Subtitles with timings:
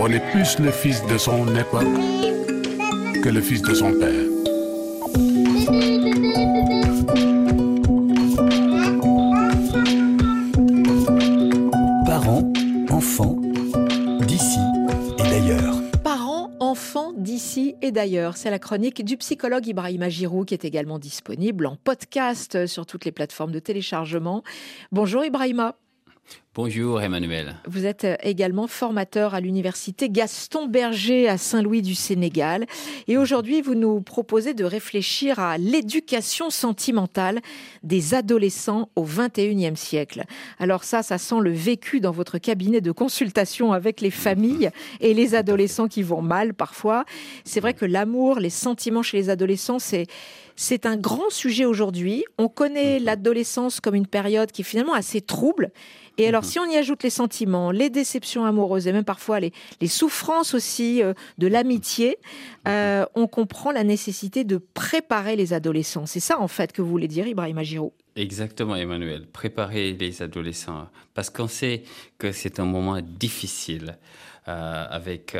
[0.00, 1.84] On est plus le fils de son époque
[3.22, 4.12] que le fils de son père.
[12.06, 12.52] Parents,
[12.90, 13.36] enfants,
[14.20, 14.58] d'ici
[15.18, 15.74] et d'ailleurs.
[16.02, 18.36] Parents, enfants d'ici et d'ailleurs.
[18.36, 23.04] C'est la chronique du psychologue Ibrahima Giroud qui est également disponible en podcast sur toutes
[23.04, 24.42] les plateformes de téléchargement.
[24.92, 25.76] Bonjour Ibrahima.
[26.54, 27.56] Bonjour Emmanuel.
[27.66, 32.66] Vous êtes euh, également formateur à l'université Gaston Berger à Saint-Louis du Sénégal.
[33.08, 37.40] Et aujourd'hui, vous nous proposez de réfléchir à l'éducation sentimentale
[37.82, 40.22] des adolescents au 21e siècle.
[40.60, 44.70] Alors ça, ça sent le vécu dans votre cabinet de consultation avec les familles
[45.00, 47.04] et les adolescents qui vont mal parfois.
[47.44, 50.06] C'est vrai que l'amour, les sentiments chez les adolescents, c'est
[50.56, 52.24] c'est un grand sujet aujourd'hui.
[52.38, 55.72] On connaît l'adolescence comme une période qui est finalement assez trouble.
[56.16, 56.48] Et alors, mhm.
[56.48, 59.52] si on y ajoute les sentiments, les déceptions amoureuses et même parfois les,
[59.86, 62.72] souffrances aussi euh, de l'amitié, mhm.
[62.72, 66.06] euh, on comprend la nécessité de préparer les adolescents.
[66.06, 69.26] C'est ça, en fait, que vous voulez dire, Ibrahim Giraud Exactement, Emmanuel.
[69.26, 70.88] Préparer les adolescents.
[71.14, 71.82] Parce qu'on sait
[72.18, 73.98] que c'est un moment difficile
[74.46, 75.36] euh, avec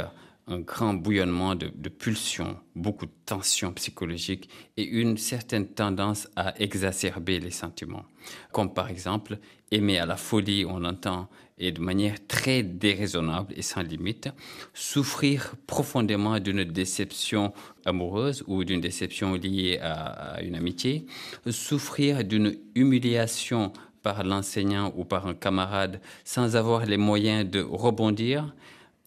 [0.46, 7.40] un grand bouillonnement de, pulsions, beaucoup de tensions psychologiques et une certaine tendance à exacerber
[7.40, 8.04] les sentiments.
[8.52, 9.38] Comme par exemple,
[9.70, 14.28] aimer à la folie, on entend, et de manière très déraisonnable et sans limite,
[14.74, 17.52] souffrir profondément d'une déception
[17.84, 21.06] amoureuse ou d'une déception liée à une amitié,
[21.48, 23.72] souffrir d'une humiliation
[24.02, 28.54] par l'enseignant ou par un camarade sans avoir les moyens de rebondir,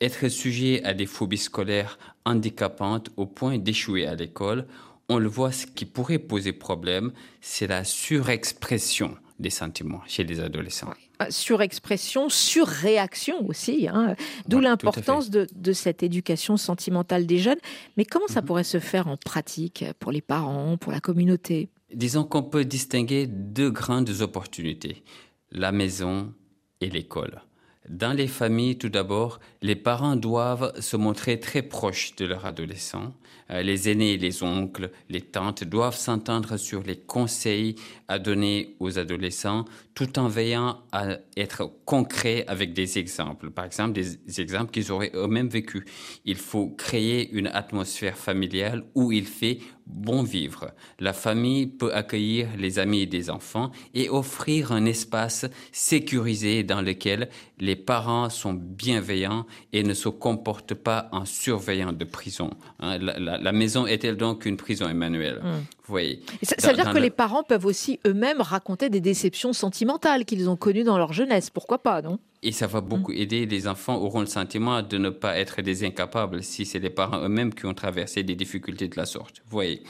[0.02, 4.68] être sujet à des phobies scolaires handicapantes au point d'échouer à l'école,
[5.10, 10.40] on le voit, ce qui pourrait poser problème, c'est la surexpression des sentiments chez les
[10.40, 10.94] adolescents.
[11.20, 14.16] Ah, surexpression, surréaction aussi, hein.
[14.48, 17.58] d'où l'importance de, cette éducation sentimentale des jeunes.
[17.98, 18.48] Mais comment ça mhm.
[18.48, 21.70] pourrait se faire en pratique pour les parents, pour la communauté?
[21.94, 25.04] Disons qu'on peut distinguer deux grandes opportunités,
[25.52, 26.34] la maison
[26.82, 27.42] et l'école.
[27.90, 33.14] Dans les familles, tout d'abord, les parents doivent se montrer très proches de leur adolescent.
[33.50, 37.76] Euh, les aînés, les oncles, les tantes doivent s'entendre sur les conseils
[38.10, 43.50] à donner aux adolescents tout en veillant à être concret avec des exemples.
[43.50, 45.86] Par exemple, des exemples qu'ils auraient eux-mêmes vécu.
[46.26, 50.72] Il faut créer une atmosphère familiale où il fait bon vivre.
[51.00, 57.30] La famille peut accueillir les amis des enfants et offrir un espace sécurisé dans lequel
[57.60, 62.52] les parents sont bienveillants et ne se comportent pas en surveillant de prison.
[62.80, 62.98] Hein.
[62.98, 65.42] la, maison est-elle donc une prison, Emmanuel?
[65.42, 65.64] Hmm.
[65.88, 66.22] Voyez.
[66.44, 70.58] Ça, veut dire que les parents peuvent aussi eux-mêmes raconter des déceptions sentimentales qu'ils ont
[70.58, 71.50] connues dans leur jeunesse.
[71.50, 72.20] Pourquoi pas, non?
[72.44, 73.18] Et ça va beaucoup mm.
[73.18, 73.46] aider.
[73.46, 77.24] Les enfants auront le sentiment de ne pas être des incapables si c'est les parents
[77.24, 79.42] eux-mêmes qui ont traversé des difficultés de la sorte.
[79.46, 79.82] Vous voyez.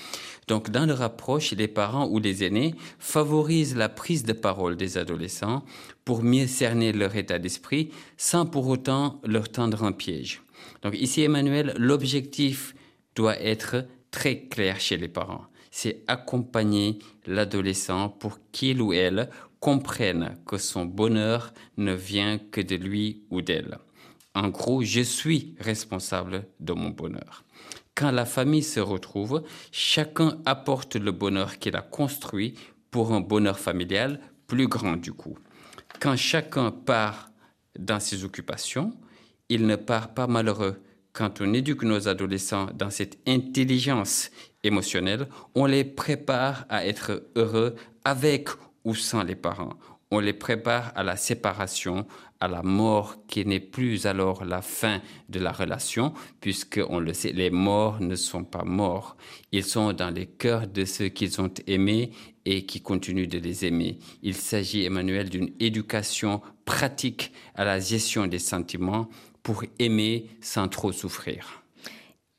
[0.47, 5.00] Donc, dans leur approche, les parents ou les aînés favorisent la prise de parole des
[5.00, 5.64] adolescents
[6.06, 10.44] pour mieux cerner leur état d'esprit sans pour autant leur tendre un piège.
[10.84, 12.75] Donc, ici, Emmanuel, l'objectif
[13.16, 15.47] doit être très clair chez les parents.
[15.80, 19.30] C'est accompagner l'adolescent pour qu'il ou elle
[19.60, 23.78] comprenne que son bonheur ne vient que de lui ou d'elle.
[24.34, 27.44] En gros, je suis responsable de mon bonheur.
[27.94, 32.56] Quand la famille se retrouve, chacun apporte le bonheur qu'il a construit
[32.90, 35.38] pour un bonheur familial plus grand du coup.
[36.00, 37.30] Quand chacun part
[37.78, 38.94] dans ses occupations,
[39.48, 40.82] il ne part pas malheureux.
[41.14, 44.32] Quand on éduque nos adolescents dans cette intelligence
[45.55, 48.50] on les prépare à être heureux avec
[48.83, 49.73] ou sans les parents.
[50.09, 52.07] On les prépare à la séparation,
[52.39, 57.11] à la mort qui n'est plus alors la fin de la relation, puisque on le
[57.11, 59.17] sait, les morts ne sont pas morts.
[59.51, 62.11] Ils sont dans les cœurs de ceux qu'ils ont aimés
[62.45, 63.99] et qui continuent de les aimer.
[64.23, 69.09] Il s'agit, Emmanuel, d'une éducation pratique à la gestion des sentiments
[69.44, 71.66] pour aimer sans trop souffrir.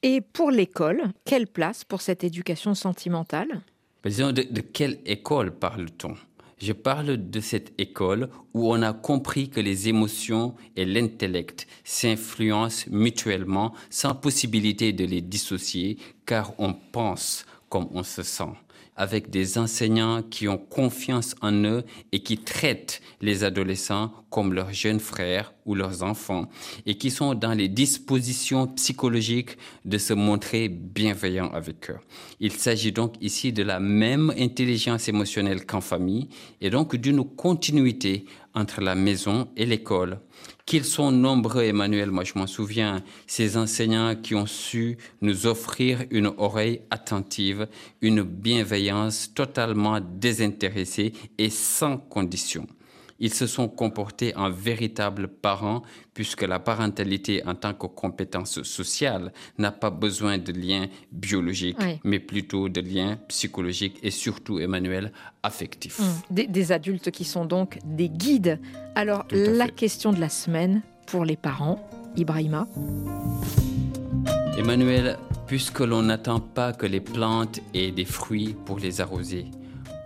[0.04, 3.62] Et pour l'école, quelle place pour cette éducation sentimentale?
[4.04, 6.14] De, de quelle école parle-t-on?
[6.60, 12.86] Je parle de cette école où on a compris que les émotions et l'intellect s'influencent
[12.90, 18.54] mutuellement sans possibilité de les dissocier car on pense comme on se sent
[18.96, 24.72] avec des enseignants qui ont confiance en eux et qui traitent les adolescents comme leurs
[24.72, 26.48] jeunes frères ou leurs enfants
[26.84, 31.98] et qui sont dans les dispositions psychologiques de se montrer bienveillants avec eux.
[32.40, 36.28] Il s'agit donc ici de la même intelligence émotionnelle qu'en famille
[36.60, 40.18] et donc d'une continuité entre la maison et l'école.
[40.66, 46.04] Qu'ils sont nombreux, Emmanuel, moi je m'en souviens, ces enseignants qui ont su nous offrir
[46.10, 47.68] une oreille attentive,
[48.02, 48.67] une bienveillance
[49.34, 52.66] totalement désintéressée et sans condition.
[53.20, 55.82] Ils se sont comportés en véritables parents
[56.14, 62.20] puisque la parentalité en tant que compétence sociale n'a pas besoin de liens biologiques, mais
[62.20, 65.12] plutôt de liens psychologiques et surtout, Emmanuel,
[65.42, 66.00] affectifs.
[66.00, 66.44] Mmh.
[66.46, 68.60] Des, adultes qui sont donc des guides.
[68.94, 72.66] Alors, la question de la semaine pour les parents, Ibrahima
[74.56, 75.16] Emmanuel,
[75.48, 79.46] puisque l'on n'attend pas que les plantes aient des fruits pour les arroser,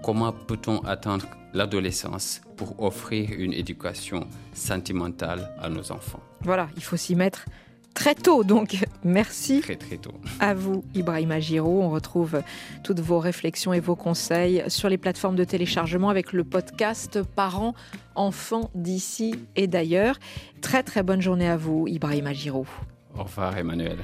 [0.02, 6.20] comment peut-on attendre l'adolescence pour offrir une éducation sentimentale à nos enfants?
[6.42, 7.44] Voilà, il faut s'y mettre
[7.92, 8.44] très tôt.
[8.44, 10.14] Donc, merci très, très tôt.
[10.38, 11.82] à vous, Ibrahima Giraud.
[11.82, 12.40] On retrouve
[12.84, 17.74] toutes vos réflexions et vos conseils sur les plateformes de téléchargement avec le podcast Parents,
[18.14, 20.20] enfants d'ici et d'ailleurs.
[20.60, 22.66] Très, très bonne journée à vous, Ibrahima Giraud.
[23.18, 23.98] Au revoir, Emmanuel.